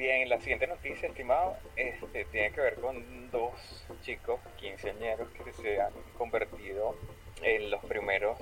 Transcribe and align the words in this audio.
Bien, 0.00 0.26
la 0.30 0.40
siguiente 0.40 0.66
noticia, 0.66 1.10
estimado, 1.10 1.58
este, 1.76 2.24
tiene 2.32 2.50
que 2.52 2.62
ver 2.62 2.76
con 2.76 3.30
dos 3.30 3.52
chicos 4.00 4.40
quinceañeros 4.56 5.28
que 5.28 5.52
se 5.52 5.78
han 5.78 5.92
convertido 6.16 6.96
en 7.42 7.70
los 7.70 7.84
primeros, 7.84 8.38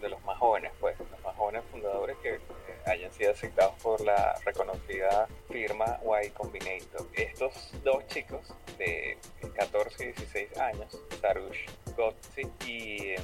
de 0.00 0.08
los 0.08 0.22
más 0.24 0.38
jóvenes, 0.38 0.72
pues, 0.80 0.98
los 0.98 1.20
más 1.22 1.36
jóvenes 1.36 1.62
fundadores 1.70 2.16
que 2.18 2.34
eh, 2.34 2.40
hayan 2.86 3.12
sido 3.12 3.32
aceptados 3.32 3.74
por 3.82 4.00
la 4.00 4.34
reconocida 4.44 5.28
firma 5.48 5.98
Y 6.24 6.30
Combinator. 6.30 7.06
Estos 7.14 7.72
dos 7.84 8.06
chicos 8.08 8.40
de 8.78 9.18
14 9.54 10.04
y 10.04 10.06
16 10.12 10.58
años, 10.58 11.00
Sarush 11.20 11.66
Gotzi 11.96 12.42
y, 12.66 13.14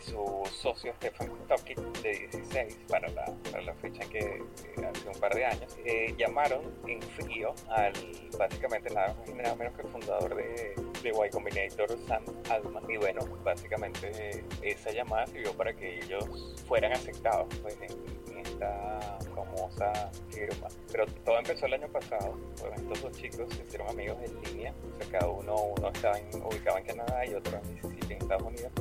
su 0.00 0.42
socio 0.50 0.92
Stefan 0.96 1.30
Tokic 1.48 1.78
de 2.02 2.28
16 2.32 2.76
para 2.88 3.08
la, 3.08 3.24
para 3.50 3.62
la 3.62 3.74
fecha 3.74 4.04
que 4.10 4.42
hace 4.84 5.08
un 5.08 5.20
par 5.20 5.34
de 5.34 5.44
años, 5.44 5.76
eh, 5.84 6.14
llamaron 6.18 6.62
en 6.86 7.00
frío 7.00 7.54
al 7.68 7.92
básicamente 8.36 8.90
nada 8.92 9.14
más 9.14 9.28
y 9.28 9.32
nada 9.34 9.54
menos 9.54 9.74
que 9.74 9.82
el 9.82 9.88
fundador 9.88 10.34
de, 10.34 10.74
de 11.04 11.26
Y 11.26 11.30
Combinator, 11.30 11.88
Sam 12.08 12.24
Altman. 12.50 12.90
Y 12.90 12.96
bueno, 12.96 13.20
básicamente 13.44 14.44
esa 14.62 14.90
llamada 14.90 15.26
sirvió 15.26 15.52
para 15.52 15.72
que 15.74 15.98
ellos 16.00 16.56
fueran 16.66 16.92
aceptados 16.92 17.46
pues, 17.62 17.76
en, 17.80 18.24
esta 18.38 19.18
famosa 19.34 20.10
firma. 20.30 20.68
Pero 20.92 21.06
todo 21.24 21.38
empezó 21.38 21.66
el 21.66 21.74
año 21.74 21.88
pasado. 21.88 22.38
Pues, 22.60 22.78
estos 22.78 23.02
dos 23.02 23.12
chicos 23.12 23.54
se 23.54 23.62
hicieron 23.62 23.88
amigos 23.88 24.18
en 24.22 24.42
línea. 24.42 24.74
O 24.92 24.96
sea, 24.96 25.18
cada 25.18 25.30
uno, 25.30 25.54
uno 25.78 25.88
estaba 25.88 26.18
ubicado 26.44 26.78
en 26.78 26.84
Canadá 26.84 27.26
y 27.26 27.34
otro 27.34 27.58
en 27.58 28.10
en 28.10 28.12
Estados 28.12 28.42
Unidos. 28.42 28.72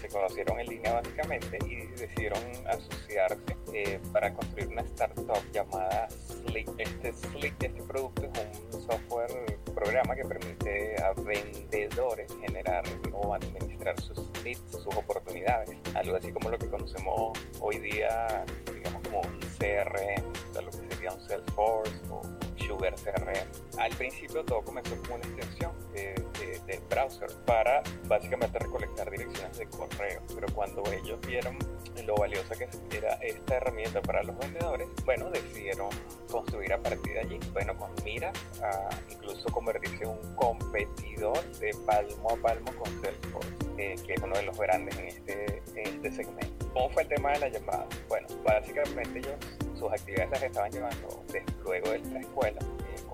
Se 0.00 0.08
conocieron 0.08 0.60
en 0.60 0.66
línea 0.66 0.94
básicamente 0.94 1.58
y 1.66 1.86
decidieron 1.98 2.40
asociarse 2.66 3.56
eh, 3.72 4.00
para 4.12 4.32
construir 4.32 4.68
una 4.68 4.82
startup 4.82 5.42
llamada 5.52 6.08
Slick. 6.10 6.68
Este 6.78 7.12
Slick, 7.12 7.62
este 7.62 7.82
producto 7.82 8.24
es 8.24 8.60
un 8.72 8.82
software 8.82 9.58
programa 9.74 10.14
que 10.14 10.24
permite 10.24 11.02
a 11.02 11.12
vendedores 11.12 12.32
generar 12.40 12.84
o 13.12 13.34
administrar 13.34 14.00
sus 14.00 14.18
leads, 14.42 14.62
sus 14.70 14.86
oportunidades, 14.96 15.70
algo 15.94 16.16
así 16.16 16.32
como 16.32 16.50
lo 16.50 16.58
que 16.58 16.68
conocemos 16.68 17.38
hoy 17.60 17.78
día, 17.78 18.44
digamos 18.72 19.02
como 19.02 19.20
un 19.20 19.40
CRM, 19.58 20.24
o 20.50 20.52
sea, 20.52 20.62
lo 20.62 20.70
que 20.70 20.94
sería 20.94 21.12
un 21.12 21.20
Salesforce 21.28 21.92
o 22.10 22.22
Sugar 22.56 22.94
CRM. 22.94 23.78
Al 23.78 23.90
principio 23.96 24.44
todo 24.44 24.62
comenzó 24.62 24.96
como 25.02 25.16
una 25.16 25.24
extensión 25.24 25.72
de, 25.92 26.14
de, 26.60 26.72
del 26.72 26.80
browser 26.88 27.30
para 27.46 27.82
básicamente 28.06 28.58
recolectar 28.58 29.10
direcciones 29.10 29.58
de 29.58 29.66
correo, 29.66 30.22
pero 30.34 30.46
cuando 30.54 30.82
ellos 30.92 31.20
vieron 31.26 31.58
lo 32.04 32.16
valiosa 32.16 32.54
que 32.54 32.68
era 32.96 33.14
esta 33.14 33.56
herramienta 33.56 34.02
para 34.02 34.22
los 34.22 34.36
vendedores, 34.38 34.88
bueno, 35.04 35.30
decidieron 35.30 35.88
construir 36.30 36.72
a 36.72 36.78
partir 36.78 37.14
de 37.14 37.20
allí, 37.20 37.40
bueno, 37.52 37.76
con 37.76 37.90
mira 38.04 38.32
a 38.62 38.90
incluso 39.10 39.48
convertirse 39.50 40.04
en 40.04 40.10
un 40.10 40.34
competidor 40.34 41.42
de 41.58 41.74
palmo 41.86 42.30
a 42.30 42.36
palmo 42.36 42.72
con 42.76 43.02
Salesforce, 43.02 43.48
eh, 43.78 43.94
que 44.06 44.14
es 44.14 44.22
uno 44.22 44.36
de 44.36 44.42
los 44.42 44.58
grandes 44.58 44.98
en 44.98 45.08
este, 45.08 45.62
en 45.76 45.86
este 45.86 46.12
segmento. 46.12 46.70
¿Cómo 46.72 46.90
fue 46.90 47.02
el 47.02 47.08
tema 47.08 47.32
de 47.32 47.38
la 47.38 47.48
llamada? 47.48 47.86
Bueno, 48.08 48.26
básicamente 48.44 49.20
ellos 49.20 49.34
sus 49.78 49.92
actividades 49.92 50.30
las 50.30 50.42
estaban 50.42 50.70
llevando 50.70 51.24
luego 51.64 51.90
de 51.90 51.98
la 52.10 52.20
escuela, 52.20 52.60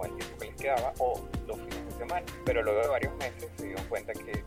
con 0.00 0.10
el 0.10 0.16
tiempo 0.16 0.38
que 0.38 0.46
les 0.46 0.56
quedaba, 0.56 0.92
o 0.98 1.20
los 1.46 1.58
fines 1.58 1.84
de 1.84 1.92
semana. 1.92 2.26
Pero 2.44 2.62
luego 2.62 2.80
de 2.80 2.88
varios 2.88 3.16
meses 3.16 3.50
se 3.56 3.66
dieron 3.66 3.84
cuenta 3.84 4.12
que 4.12 4.44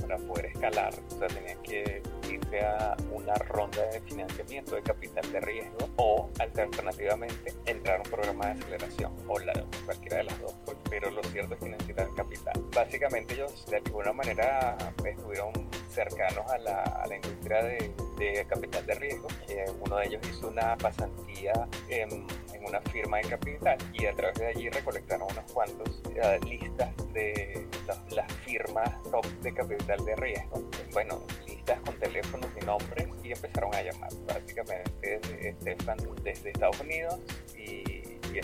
para 0.00 0.16
poder 0.26 0.46
escalar, 0.46 0.92
o 0.94 1.18
sea, 1.18 1.28
tenían 1.28 1.62
que 1.62 2.02
irse 2.30 2.60
a 2.60 2.96
una 3.12 3.34
ronda 3.34 3.82
de 3.86 4.00
financiamiento 4.00 4.74
de 4.74 4.82
capital 4.82 5.32
de 5.32 5.40
riesgo 5.40 5.88
o 5.96 6.30
alternativamente 6.38 7.54
entrar 7.66 7.98
a 7.98 8.02
un 8.02 8.10
programa 8.10 8.46
de 8.46 8.52
aceleración 8.52 9.12
o 9.26 9.38
la, 9.38 9.52
cualquiera 9.84 10.18
de 10.18 10.24
las 10.24 10.40
dos, 10.40 10.54
pues, 10.64 10.76
pero 10.90 11.10
lo 11.10 11.22
cierto 11.24 11.54
es 11.54 11.60
que 11.60 11.68
necesitan 11.70 12.14
capital. 12.14 12.52
Básicamente 12.74 13.34
ellos 13.34 13.64
de 13.66 13.76
alguna 13.76 14.12
manera 14.12 14.76
estuvieron 15.04 15.52
cercanos 15.88 16.50
a 16.50 16.58
la, 16.58 16.82
a 16.82 17.06
la 17.06 17.16
industria 17.16 17.62
de, 17.62 17.92
de, 18.18 18.44
capital 18.46 18.84
de 18.86 18.94
riesgo. 18.94 19.28
Eh, 19.48 19.66
uno 19.80 19.96
de 19.96 20.06
ellos 20.06 20.22
hizo 20.30 20.48
una 20.48 20.76
pasantía 20.76 21.52
en, 21.88 22.26
una 22.66 22.80
firma 22.82 23.18
de 23.18 23.24
capital 23.24 23.78
y 23.92 24.06
a 24.06 24.14
través 24.14 24.38
de 24.38 24.46
allí 24.46 24.68
recolectaron 24.70 25.28
unos 25.30 25.52
cuantos 25.52 26.02
uh, 26.06 26.44
listas 26.46 26.90
de 27.12 27.66
las, 28.10 28.32
firmas 28.44 29.02
top 29.04 29.24
de 29.40 29.54
capital 29.54 30.04
de 30.04 30.16
riesgo. 30.16 30.62
Bueno, 30.92 31.22
listas 31.46 31.80
con 31.80 31.98
teléfonos 31.98 32.50
y 32.60 32.64
nombres 32.64 33.08
y 33.22 33.32
empezaron 33.32 33.74
a 33.74 33.82
llamar. 33.82 34.10
Básicamente 34.26 35.20
Estefan 35.48 35.98
desde 36.22 36.50
Estados 36.50 36.80
Unidos 36.80 37.20
y 37.56 38.02
y 38.34 38.40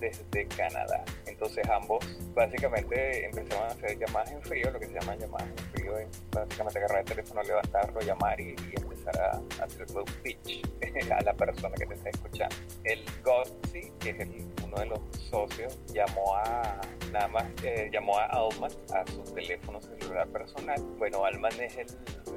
desde 0.00 0.46
Canadá. 0.48 1.04
Entonces 1.40 1.66
ambos 1.70 2.04
básicamente 2.34 3.24
empezaron 3.24 3.64
a 3.64 3.68
hacer 3.68 3.98
llamadas 3.98 4.30
en 4.30 4.42
frío, 4.42 4.70
lo 4.70 4.78
que 4.78 4.88
se 4.88 4.92
llama 4.92 5.16
llamadas 5.16 5.48
en 5.48 5.56
frío 5.72 5.96
es 5.96 6.08
básicamente 6.30 6.78
agarrar 6.80 6.98
el 6.98 7.04
teléfono, 7.06 7.42
levantarlo, 7.42 8.00
llamar 8.02 8.38
y, 8.38 8.50
empezar 8.50 9.18
a, 9.18 9.62
a 9.62 9.64
hacer 9.64 9.86
un 9.96 10.04
pitch 10.22 10.62
a 11.10 11.22
la 11.22 11.32
persona 11.32 11.74
que 11.76 11.86
te 11.86 11.94
está 11.94 12.10
escuchando. 12.10 12.54
El 12.84 13.02
Gotzi, 13.24 13.90
que 14.00 14.10
es 14.10 14.28
uno 14.62 14.76
de 14.76 14.86
los 14.86 15.00
socios, 15.30 15.78
llamó 15.94 16.36
a 16.36 16.78
nada 17.10 17.28
más 17.28 17.44
eh, 17.64 17.88
llamó 17.90 18.18
a 18.18 18.26
Alman 18.26 18.70
a 18.94 19.10
su 19.10 19.22
teléfono 19.34 19.80
celular 19.80 20.28
personal. 20.28 20.78
Bueno, 20.98 21.24
Alman 21.24 21.58
es 21.58 21.78
el 21.78 21.86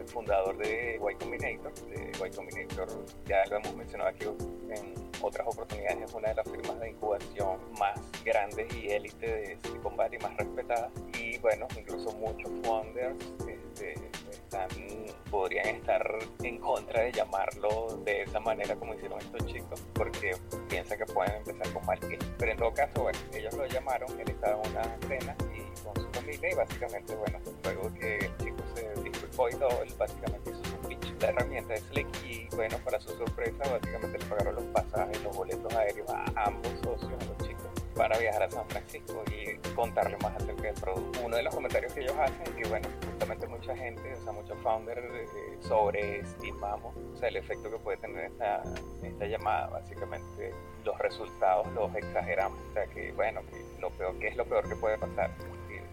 fundador 0.08 0.58
de 0.58 0.96
Y 0.96 1.16
Combinator. 1.16 1.74
De 1.90 2.10
y 2.26 2.32
Combinator 2.32 2.88
ya 3.26 3.46
lo 3.50 3.58
hemos 3.58 3.76
mencionado 3.76 4.12
aquí 4.12 4.26
en 4.70 5.13
otras 5.24 5.48
oportunidades, 5.48 6.02
es 6.02 6.14
una 6.14 6.30
de 6.30 6.36
las 6.36 6.50
firmas 6.50 6.80
de 6.80 6.90
incubación 6.90 7.58
más 7.80 8.00
grandes 8.24 8.74
y 8.76 8.88
élite 8.90 9.26
de 9.26 9.58
Silicon 9.64 9.96
Valley, 9.96 10.20
más 10.20 10.36
respetadas. 10.38 10.92
Y 11.20 11.38
bueno, 11.40 11.68
incluso 11.78 12.12
muchos 12.18 12.52
founders 12.64 13.34
este, 13.48 13.94
están, 14.30 14.68
podrían 15.32 15.68
estar 15.68 16.20
en 16.44 16.58
contra 16.60 17.04
de 17.04 17.12
llamarlo 17.12 17.98
de 18.04 18.24
esa 18.24 18.40
manera 18.40 18.76
como 18.76 18.94
hicieron 18.94 19.20
estos 19.20 19.46
chicos, 19.46 19.82
porque 19.94 20.36
piensan 20.70 20.98
que 20.98 21.06
pueden 21.06 21.36
empezar 21.36 21.74
con 21.74 21.86
mal. 21.86 22.00
Pero 22.38 22.52
en 22.52 22.58
todo 22.58 22.74
caso, 22.74 23.04
bueno, 23.04 23.20
ellos 23.34 23.54
lo 23.56 23.66
llamaron, 23.66 24.20
él 24.20 24.30
estaba 24.30 24.62
en 24.62 24.72
una 24.72 24.84
cena 25.08 25.36
y 25.56 25.84
con 25.84 25.96
su 25.96 26.10
familia 26.20 26.52
y 26.52 26.56
básicamente, 26.56 27.16
bueno, 27.16 27.40
luego 27.64 27.94
que 27.94 28.18
el 28.18 28.38
chico 28.38 28.64
se 28.76 29.02
disculpó 29.02 29.50
y 29.50 29.54
todo, 29.54 29.84
él 29.84 29.94
básicamente 29.98 30.52
hizo 30.52 30.64
su 30.66 30.78
la 31.24 31.30
herramienta 31.30 31.74
de 31.74 31.80
Slick 31.80 32.08
y 32.26 32.54
bueno, 32.54 32.78
para 32.84 33.00
su 33.00 33.10
sorpresa, 33.12 33.64
básicamente 33.72 34.20
le 34.20 34.26
pagaron 34.26 34.56
los 34.56 34.66
pasajes, 34.66 35.24
los 35.24 35.36
boletos 35.36 35.74
aéreos 35.74 36.10
a 36.10 36.26
ambos 36.36 36.72
socios, 36.84 37.12
a 37.14 37.26
los 37.26 37.38
chicos, 37.48 37.66
para 37.96 38.18
viajar 38.18 38.44
a 38.44 38.52
San 38.52 38.68
Francisco 38.68 39.24
y 39.32 39.56
contarle 39.74 40.18
más 40.18 40.36
acerca 40.36 40.64
del 40.64 40.74
producto. 40.74 41.20
Uno 41.24 41.38
de 41.38 41.44
los 41.44 41.56
comentarios 41.56 41.94
que 41.94 42.02
ellos 42.02 42.16
hacen 42.20 42.42
es 42.44 42.50
que, 42.50 42.68
bueno, 42.68 42.90
justamente 43.06 43.48
mucha 43.48 43.76
gente, 43.76 44.14
o 44.14 44.24
sea, 44.24 44.34
muchos 44.34 44.58
founders 44.62 45.02
eh, 45.02 45.58
sobreestimamos 45.62 46.94
o 46.98 47.18
sea, 47.18 47.30
el 47.30 47.38
efecto 47.38 47.72
que 47.72 47.78
puede 47.78 47.98
tener 47.98 48.26
esta, 48.26 48.62
esta 49.02 49.26
llamada. 49.26 49.68
Básicamente, 49.68 50.54
los 50.84 50.98
resultados 51.00 51.68
los 51.74 51.96
exageramos. 51.96 52.60
O 52.70 52.74
sea, 52.74 52.86
que, 52.88 53.14
bueno, 53.14 53.42
que 53.50 53.64
lo 53.80 53.90
peor, 53.92 54.20
¿qué 54.20 54.28
es 54.28 54.36
lo 54.36 54.44
peor 54.44 54.68
que 54.68 54.76
puede 54.76 54.98
pasar? 54.98 55.32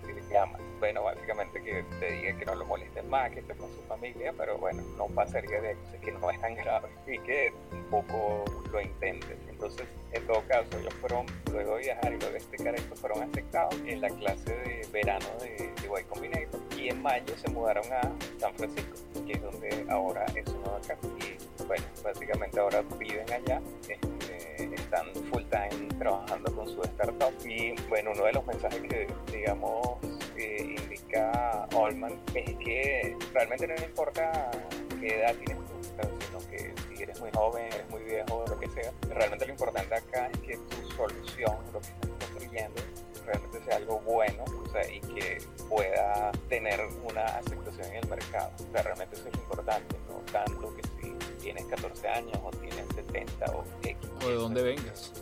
Le 0.07 0.23
llaman. 0.31 0.61
Bueno, 0.79 1.03
básicamente 1.03 1.63
que 1.63 1.85
te 1.99 2.13
diga 2.13 2.39
que 2.39 2.47
no 2.47 2.55
lo 2.55 2.65
molesten 2.65 3.09
más, 3.11 3.31
que 3.31 3.41
esté 3.41 3.55
con 3.55 3.71
su 3.75 3.83
familia, 3.83 4.33
pero 4.37 4.57
bueno, 4.59 4.83
no 4.97 5.07
pasaría 5.09 5.61
de 5.61 5.73
eso, 5.73 6.01
que 6.03 6.13
no 6.13 6.31
es 6.31 6.41
tan 6.41 6.55
grave 6.55 6.89
y 7.07 7.19
que 7.19 7.53
un 7.73 7.85
poco 7.85 8.45
lo 8.73 8.81
intentes. 8.81 9.39
Entonces, 9.49 9.87
en 10.13 10.27
todo 10.27 10.43
caso, 10.49 10.79
ellos 10.79 10.95
fueron, 10.95 11.27
luego 11.53 11.77
de 11.77 11.83
viajar 11.83 12.13
y 12.13 12.17
luego 12.17 12.33
de 12.33 12.39
explicar 12.39 12.75
esto, 12.75 12.97
fueron 12.97 13.23
aceptados 13.23 13.77
en 13.85 14.01
la 14.01 14.09
clase 14.09 14.53
de 14.53 14.89
verano 14.93 15.27
de, 15.41 15.49
de 15.49 16.01
Y 16.01 16.05
Combinator 16.05 16.61
y 16.81 16.89
en 16.89 17.03
mayo 17.03 17.37
se 17.37 17.51
mudaron 17.51 17.85
a 17.93 18.01
San 18.39 18.55
Francisco, 18.55 18.97
que 19.27 19.35
es 19.35 19.43
donde 19.43 19.87
ahora 19.91 20.25
es 20.35 20.51
nueva 20.55 20.81
casa. 20.81 21.07
Y 21.19 21.65
bueno, 21.65 21.85
básicamente 22.03 22.59
ahora 22.59 22.83
viven 22.99 23.31
allá, 23.31 23.61
este, 23.87 24.75
están 24.75 25.07
full 25.31 25.45
time 25.51 25.90
trabajando 26.01 26.53
con 26.57 26.67
su 26.67 26.83
startup. 26.83 27.33
Y 27.47 27.75
bueno, 27.89 28.11
uno 28.13 28.25
de 28.25 28.33
los 28.33 28.47
mensajes 28.47 28.81
que, 28.83 29.07
digamos, 29.31 29.99
eh, 30.37 30.75
indica 30.81 31.69
Allman 31.77 32.19
es 32.35 32.57
que 32.57 33.17
realmente 33.33 33.69
no 33.69 33.75
importa 33.85 34.51
qué 34.99 35.21
edad 35.21 35.35
tienes 35.37 35.59
tú, 35.67 35.75
sino 36.27 36.39
que 36.51 36.75
si 36.89 37.03
eres 37.03 37.21
muy 37.21 37.31
joven, 37.33 37.67
eres 37.67 37.89
muy 37.91 38.03
viejo, 38.03 38.45
lo 38.49 38.59
que 38.59 38.69
sea, 38.69 38.93
realmente 39.11 39.47
lo 39.47 39.53
importante 39.53 39.95
acá 39.95 40.29
es 40.33 40.39
que 40.41 40.57
tu 40.57 40.91
solución, 40.93 41.57
lo 41.73 41.81
que 41.81 41.89
estás 41.89 42.11
construyendo, 42.11 42.83
realmente 43.27 43.61
sea 43.65 43.77
algo 43.77 44.01
bueno 44.01 44.45
o 44.45 44.73
sea, 44.73 44.91
y 44.91 45.01
que 45.01 45.39
pueda 45.69 46.33
tener 46.49 46.81
una 47.05 47.25
aceptación 47.25 47.87
en 47.89 47.97
el 47.97 48.09
mercado. 48.09 48.51
O 48.69 48.73
sea, 48.73 48.83
realmente 48.83 49.17
eso 49.17 49.29
es 49.29 49.35
importante, 49.35 49.97
no 50.09 50.17
tanto 50.33 50.75
que 50.75 50.83
si 50.83 51.13
tienes 51.43 51.65
14 51.67 52.09
años 52.09 52.39
o 52.43 52.51
tienes 52.51 52.70
70 53.13 53.47
o 53.53 53.65
X. 53.83 53.97
O 54.25 54.29
de 54.29 54.35
dónde 54.35 54.63
vengas. 54.63 55.13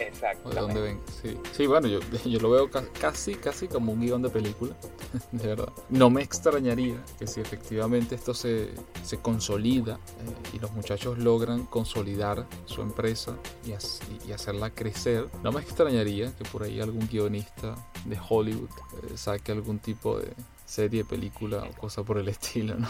Exacto. 0.00 0.50
de 0.50 0.60
dónde 0.60 0.80
ven. 0.80 1.00
Sí, 1.22 1.38
sí 1.52 1.66
bueno, 1.66 1.86
yo, 1.86 2.00
yo 2.24 2.40
lo 2.40 2.50
veo 2.50 2.70
casi, 3.00 3.34
casi 3.34 3.68
como 3.68 3.92
un 3.92 4.00
guion 4.00 4.22
de 4.22 4.30
película, 4.30 4.74
de 5.32 5.46
verdad. 5.46 5.72
No 5.88 6.10
me 6.10 6.22
extrañaría 6.22 7.02
que 7.18 7.26
si 7.26 7.40
efectivamente 7.40 8.14
esto 8.14 8.34
se, 8.34 8.70
se 9.02 9.18
consolida 9.18 9.94
eh, 9.94 10.56
y 10.56 10.58
los 10.58 10.72
muchachos 10.72 11.18
logran 11.18 11.66
consolidar 11.66 12.46
su 12.64 12.82
empresa 12.82 13.36
y, 13.64 13.70
y, 14.28 14.32
hacerla 14.32 14.70
crecer, 14.70 15.28
no 15.42 15.52
me 15.52 15.60
extrañaría 15.60 16.34
que 16.36 16.44
por 16.44 16.64
ahí 16.64 16.80
algún 16.80 17.08
guionista 17.08 17.74
de 18.04 18.18
Hollywood 18.28 18.70
eh, 19.04 19.16
saque 19.16 19.52
algún 19.52 19.78
tipo 19.78 20.18
de 20.18 20.32
serie, 20.74 21.04
película 21.04 21.62
o 21.62 21.80
cosa 21.80 22.02
por 22.02 22.18
el 22.18 22.28
estilo, 22.34 22.76
¿no? 22.76 22.88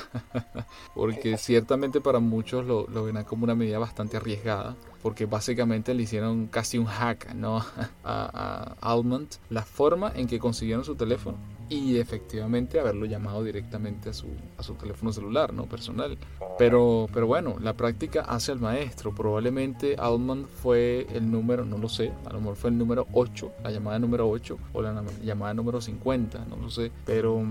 Porque 0.94 1.36
ciertamente 1.36 2.00
para 2.00 2.20
muchos 2.20 2.64
lo, 2.66 2.86
lo 2.88 3.04
ven 3.04 3.22
como 3.24 3.44
una 3.44 3.54
medida 3.54 3.78
bastante 3.78 4.16
arriesgada, 4.16 4.76
porque 5.02 5.26
básicamente 5.26 5.94
le 5.94 6.02
hicieron 6.02 6.46
casi 6.46 6.78
un 6.78 6.86
hack, 6.86 7.34
¿no? 7.34 7.58
A, 8.04 8.74
a 8.80 8.92
Almond, 8.92 9.28
la 9.50 9.62
forma 9.62 10.12
en 10.14 10.26
que 10.26 10.38
consiguieron 10.38 10.84
su 10.84 10.94
teléfono 10.94 11.38
y 11.68 11.98
efectivamente 11.98 12.78
haberlo 12.78 13.06
llamado 13.06 13.42
directamente 13.42 14.10
a 14.10 14.12
su, 14.12 14.28
a 14.58 14.62
su 14.62 14.74
teléfono 14.74 15.12
celular, 15.12 15.52
no 15.52 15.64
personal. 15.66 16.18
Pero, 16.58 17.08
pero 17.12 17.26
bueno, 17.26 17.56
la 17.60 17.74
práctica 17.74 18.22
hace 18.22 18.52
al 18.52 18.60
maestro. 18.60 19.14
Probablemente 19.14 19.96
Almond 19.98 20.46
fue 20.46 21.06
el 21.12 21.30
número, 21.30 21.64
no 21.64 21.78
lo 21.78 21.88
sé, 21.88 22.12
a 22.26 22.32
lo 22.32 22.40
mejor 22.40 22.56
fue 22.56 22.70
el 22.70 22.78
número 22.78 23.06
8, 23.12 23.52
la 23.62 23.70
llamada 23.70 23.98
número 23.98 24.28
8 24.28 24.58
o 24.72 24.82
la 24.82 25.02
llamada 25.22 25.54
número 25.54 25.80
50, 25.80 26.46
no 26.48 26.56
lo 26.56 26.70
sé. 26.70 26.92
Pero, 27.04 27.42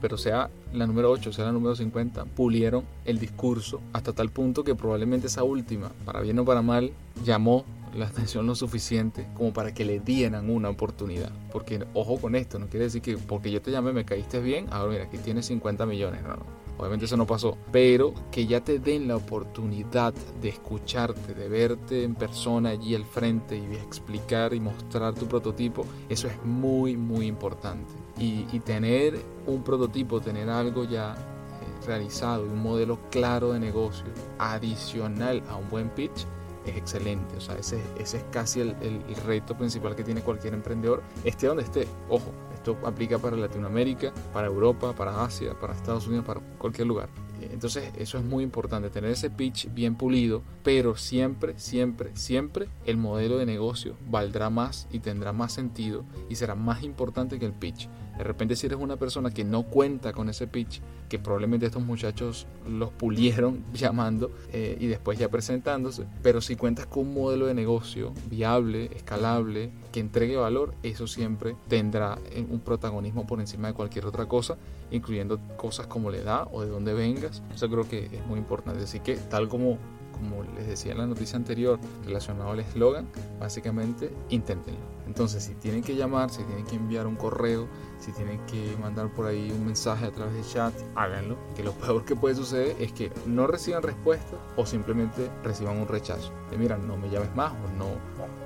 pero 0.00 0.16
sea 0.16 0.50
la 0.72 0.86
número 0.86 1.10
8, 1.10 1.32
sea 1.32 1.46
la 1.46 1.52
número 1.52 1.74
50, 1.74 2.24
pulieron 2.26 2.84
el 3.04 3.18
discurso 3.18 3.80
hasta 3.92 4.12
tal 4.12 4.30
punto 4.30 4.64
que 4.64 4.74
probablemente 4.74 5.26
esa 5.26 5.42
última, 5.42 5.90
para 6.04 6.20
bien 6.20 6.38
o 6.38 6.44
para 6.44 6.62
mal, 6.62 6.92
llamó 7.24 7.64
la 7.94 8.06
atención 8.06 8.46
lo 8.46 8.54
suficiente 8.54 9.26
como 9.34 9.52
para 9.52 9.72
que 9.72 9.84
le 9.84 10.00
dieran 10.00 10.50
una 10.50 10.68
oportunidad. 10.68 11.30
Porque, 11.52 11.84
ojo 11.94 12.18
con 12.18 12.34
esto, 12.34 12.58
no 12.58 12.68
quiere 12.68 12.86
decir 12.86 13.02
que 13.02 13.16
porque 13.18 13.50
yo 13.50 13.60
te 13.60 13.70
llamé 13.70 13.92
me 13.92 14.04
caíste 14.04 14.40
bien, 14.40 14.66
ahora 14.70 14.92
mira, 14.92 15.04
aquí 15.04 15.18
tienes 15.18 15.46
50 15.46 15.86
millones. 15.86 16.22
No, 16.22 16.36
no. 16.36 16.62
Obviamente 16.78 17.04
eso 17.04 17.16
no 17.16 17.26
pasó. 17.26 17.56
Pero 17.70 18.14
que 18.30 18.46
ya 18.46 18.62
te 18.62 18.78
den 18.78 19.06
la 19.06 19.16
oportunidad 19.16 20.14
de 20.40 20.48
escucharte, 20.48 21.34
de 21.34 21.48
verte 21.48 22.02
en 22.02 22.14
persona 22.14 22.70
allí 22.70 22.94
al 22.94 23.04
frente 23.04 23.56
y 23.56 23.76
explicar 23.76 24.54
y 24.54 24.60
mostrar 24.60 25.14
tu 25.14 25.26
prototipo, 25.26 25.86
eso 26.08 26.28
es 26.28 26.44
muy, 26.44 26.96
muy 26.96 27.26
importante. 27.26 27.92
Y, 28.18 28.46
y 28.52 28.60
tener 28.60 29.20
un 29.46 29.62
prototipo, 29.62 30.20
tener 30.20 30.48
algo 30.48 30.84
ya 30.84 31.14
eh, 31.14 31.86
realizado 31.86 32.46
y 32.46 32.48
un 32.48 32.62
modelo 32.62 32.98
claro 33.10 33.52
de 33.52 33.60
negocio 33.60 34.06
adicional 34.38 35.42
a 35.48 35.56
un 35.56 35.68
buen 35.70 35.88
pitch, 35.90 36.26
es 36.66 36.76
excelente. 36.76 37.36
O 37.36 37.40
sea, 37.40 37.56
ese, 37.56 37.80
ese 37.98 38.18
es 38.18 38.24
casi 38.30 38.60
el, 38.60 38.76
el, 38.80 39.16
reto 39.26 39.56
principal 39.56 39.94
que 39.94 40.04
tiene 40.04 40.20
cualquier 40.22 40.54
emprendedor, 40.54 41.02
esté 41.24 41.46
donde 41.46 41.62
esté. 41.62 41.86
Ojo, 42.08 42.32
esto 42.54 42.76
aplica 42.84 43.18
para 43.18 43.36
Latinoamérica, 43.36 44.12
para 44.32 44.46
Europa, 44.46 44.92
para 44.92 45.24
Asia, 45.24 45.54
para 45.58 45.74
Estados 45.74 46.06
Unidos, 46.06 46.24
para 46.24 46.40
cualquier 46.58 46.86
lugar. 46.86 47.08
Entonces 47.50 47.90
eso 47.98 48.18
es 48.18 48.24
muy 48.24 48.44
importante, 48.44 48.90
tener 48.90 49.10
ese 49.10 49.30
pitch 49.30 49.72
bien 49.72 49.96
pulido, 49.96 50.42
pero 50.62 50.96
siempre, 50.96 51.54
siempre, 51.58 52.10
siempre 52.14 52.68
el 52.84 52.96
modelo 52.96 53.38
de 53.38 53.46
negocio 53.46 53.96
valdrá 54.10 54.50
más 54.50 54.86
y 54.90 55.00
tendrá 55.00 55.32
más 55.32 55.52
sentido 55.52 56.04
y 56.28 56.36
será 56.36 56.54
más 56.54 56.82
importante 56.82 57.38
que 57.38 57.46
el 57.46 57.52
pitch. 57.52 57.88
De 58.16 58.24
repente 58.24 58.56
si 58.56 58.66
eres 58.66 58.78
una 58.78 58.96
persona 58.96 59.30
que 59.30 59.44
no 59.44 59.64
cuenta 59.64 60.12
con 60.12 60.28
ese 60.28 60.46
pitch, 60.46 60.80
que 61.08 61.18
probablemente 61.18 61.66
estos 61.66 61.82
muchachos 61.82 62.46
los 62.68 62.90
pulieron 62.90 63.64
llamando 63.74 64.30
eh, 64.52 64.76
y 64.80 64.86
después 64.86 65.18
ya 65.18 65.28
presentándose, 65.28 66.06
pero 66.22 66.40
si 66.40 66.56
cuentas 66.56 66.86
con 66.86 67.08
un 67.08 67.14
modelo 67.14 67.46
de 67.46 67.54
negocio 67.54 68.12
viable, 68.30 68.90
escalable, 68.94 69.70
que 69.92 70.00
entregue 70.00 70.36
valor, 70.36 70.74
eso 70.82 71.06
siempre 71.06 71.56
tendrá 71.68 72.18
un 72.48 72.60
protagonismo 72.60 73.26
por 73.26 73.40
encima 73.40 73.68
de 73.68 73.74
cualquier 73.74 74.06
otra 74.06 74.26
cosa, 74.26 74.56
incluyendo 74.90 75.38
cosas 75.56 75.86
como 75.86 76.10
la 76.10 76.18
edad 76.18 76.48
o 76.52 76.62
de 76.62 76.68
dónde 76.68 76.94
vengas. 77.40 77.54
Eso 77.54 77.68
creo 77.68 77.88
que 77.88 78.06
es 78.06 78.26
muy 78.26 78.38
importante. 78.38 78.84
Así 78.84 79.00
que 79.00 79.16
tal 79.16 79.48
como 79.48 79.78
como 80.22 80.44
les 80.44 80.66
decía 80.66 80.92
en 80.92 80.98
la 80.98 81.06
noticia 81.06 81.36
anterior 81.36 81.80
relacionado 82.04 82.50
al 82.52 82.60
eslogan, 82.60 83.08
básicamente 83.40 84.14
inténtenlo. 84.30 84.80
Entonces, 85.06 85.42
si 85.42 85.54
tienen 85.54 85.82
que 85.82 85.96
llamar, 85.96 86.30
si 86.30 86.44
tienen 86.44 86.64
que 86.64 86.76
enviar 86.76 87.06
un 87.06 87.16
correo, 87.16 87.66
si 87.98 88.12
tienen 88.12 88.38
que 88.46 88.76
mandar 88.80 89.12
por 89.12 89.26
ahí 89.26 89.50
un 89.50 89.66
mensaje 89.66 90.06
a 90.06 90.12
través 90.12 90.34
de 90.34 90.42
chat, 90.42 90.72
háganlo. 90.94 91.36
Que 91.56 91.64
lo 91.64 91.72
peor 91.72 92.04
que 92.04 92.14
puede 92.14 92.36
suceder 92.36 92.76
es 92.78 92.92
que 92.92 93.10
no 93.26 93.46
reciban 93.48 93.82
respuesta 93.82 94.36
o 94.56 94.64
simplemente 94.64 95.28
reciban 95.42 95.78
un 95.78 95.88
rechazo. 95.88 96.32
De 96.50 96.56
mira, 96.56 96.78
no 96.78 96.96
me 96.96 97.10
llames 97.10 97.34
más 97.34 97.52
o 97.52 97.76
no, 97.76 97.88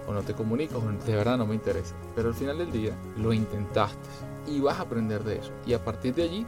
o 0.09 0.15
no 0.15 0.23
te 0.23 0.33
comunico, 0.33 0.79
o 0.79 1.05
de 1.05 1.15
verdad 1.15 1.37
no 1.37 1.47
me 1.47 1.55
interesa. 1.55 1.95
Pero 2.15 2.29
al 2.29 2.35
final 2.35 2.59
del 2.59 2.73
día 2.73 2.97
lo 3.19 3.33
intentaste 3.33 3.99
y 4.47 4.61
vas 4.61 4.79
a 4.79 4.83
aprender 4.83 5.23
de 5.25 5.39
eso. 5.39 5.53
Y 5.67 5.75
a 5.75 5.85
partir 5.85 6.15
de 6.15 6.23
allí 6.23 6.47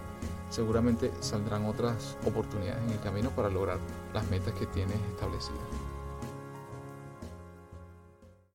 seguramente 0.51 1.13
saldrán 1.21 1.67
otras 1.67 2.17
oportunidades 2.27 2.83
en 2.85 2.91
el 2.91 3.01
camino 3.01 3.31
para 3.31 3.49
lograr 3.49 3.79
las 4.13 4.29
metas 4.31 4.55
que 4.55 4.67
tienes 4.67 4.97
establecidas. 5.13 5.88